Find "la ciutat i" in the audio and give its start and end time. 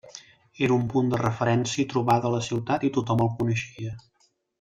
2.37-2.95